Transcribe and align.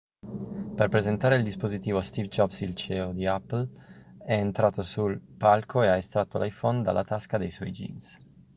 per 0.75 0.89
presentare 0.89 1.35
il 1.35 1.43
dispositivo 1.43 2.01
steve 2.01 2.27
jobs 2.27 2.61
il 2.61 2.73
ceo 2.73 3.11
di 3.11 3.27
apple 3.27 3.69
è 4.17 4.33
entrato 4.33 4.81
sul 4.81 5.21
palco 5.21 5.83
e 5.83 5.89
ha 5.89 5.95
estratto 5.95 6.39
l'iphone 6.41 6.81
dalla 6.81 7.03
tasca 7.03 7.37
dei 7.37 7.51
suoi 7.51 7.69
jeans 7.69 8.17